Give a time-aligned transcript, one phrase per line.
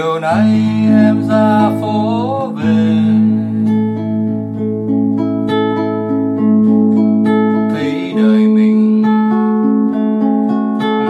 [0.00, 0.50] chiều nay
[1.06, 2.96] em ra phố về.
[7.70, 9.02] Thấy đời mình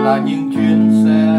[0.04, 1.29] là những chuyến xe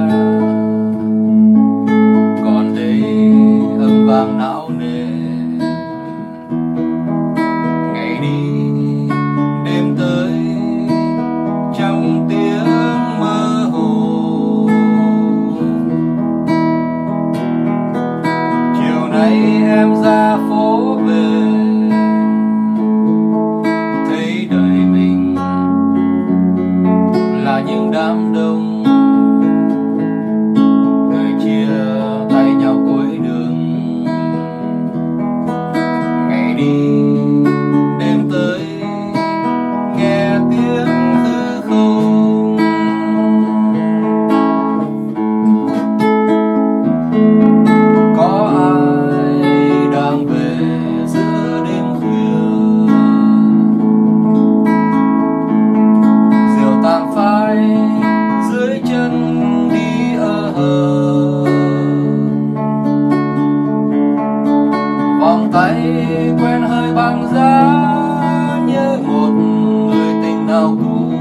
[67.11, 71.11] hoang dã như một người tình nào cũ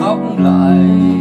[0.00, 1.15] khóc lại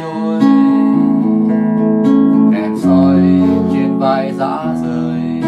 [0.00, 0.40] trôi.
[2.52, 3.20] Đèn soi
[3.72, 5.42] trên vai dã rời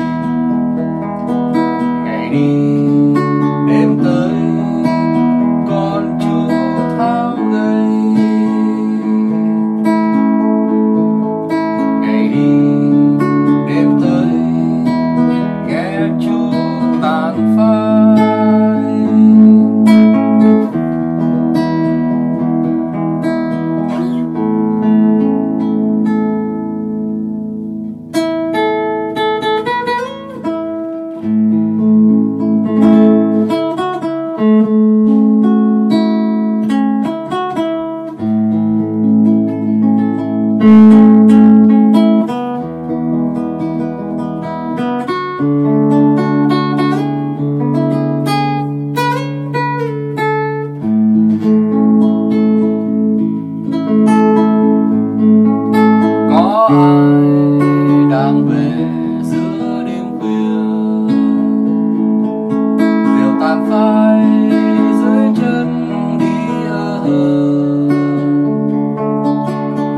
[2.04, 2.83] ngày đi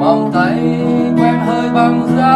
[0.06, 0.59] mong tay
[1.19, 2.36] quen hơi băng giá.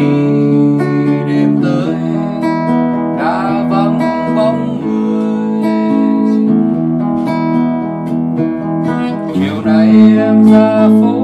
[0.00, 0.06] Khi
[1.28, 1.94] đêm tới.
[3.18, 3.98] Đã vắng
[4.36, 5.62] bóng người,
[9.34, 9.88] chiều nay
[10.18, 11.19] em ra phố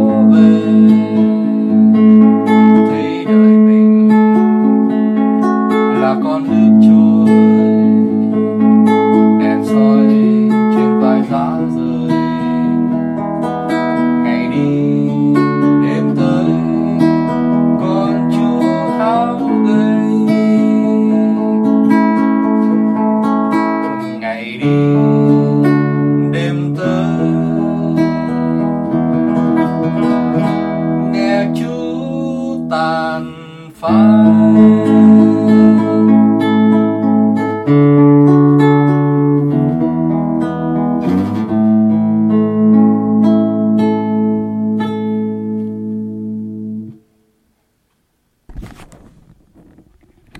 [33.87, 35.16] 爱